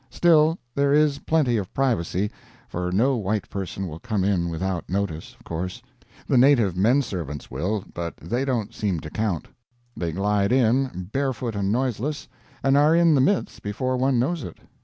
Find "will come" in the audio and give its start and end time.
3.87-4.23